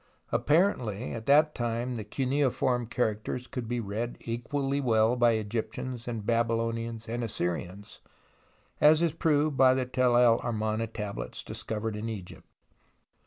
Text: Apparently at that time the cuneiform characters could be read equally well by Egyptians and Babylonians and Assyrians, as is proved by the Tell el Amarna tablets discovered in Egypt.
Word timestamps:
Apparently 0.31 1.11
at 1.13 1.27
that 1.27 1.53
time 1.53 1.95
the 1.95 2.03
cuneiform 2.03 2.87
characters 2.87 3.45
could 3.45 3.67
be 3.67 3.79
read 3.79 4.17
equally 4.21 4.81
well 4.81 5.15
by 5.15 5.33
Egyptians 5.33 6.07
and 6.07 6.25
Babylonians 6.25 7.07
and 7.07 7.23
Assyrians, 7.23 8.01
as 8.79 9.03
is 9.03 9.13
proved 9.13 9.57
by 9.57 9.75
the 9.75 9.85
Tell 9.85 10.17
el 10.17 10.39
Amarna 10.39 10.87
tablets 10.87 11.43
discovered 11.43 11.95
in 11.95 12.09
Egypt. 12.09 12.47